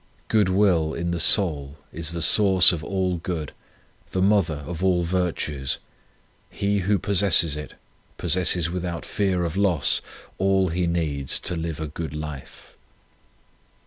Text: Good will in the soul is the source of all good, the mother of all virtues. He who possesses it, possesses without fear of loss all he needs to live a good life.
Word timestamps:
Good 0.29 0.49
will 0.49 0.95
in 0.95 1.11
the 1.11 1.19
soul 1.19 1.77
is 1.93 2.11
the 2.13 2.23
source 2.23 2.71
of 2.71 2.83
all 2.83 3.17
good, 3.17 3.51
the 4.13 4.21
mother 4.23 4.63
of 4.65 4.83
all 4.83 5.03
virtues. 5.03 5.77
He 6.49 6.79
who 6.79 6.97
possesses 6.97 7.55
it, 7.55 7.75
possesses 8.17 8.67
without 8.67 9.05
fear 9.05 9.43
of 9.43 9.55
loss 9.55 10.01
all 10.39 10.69
he 10.69 10.87
needs 10.87 11.39
to 11.41 11.55
live 11.55 11.79
a 11.79 11.85
good 11.85 12.15
life. 12.15 12.75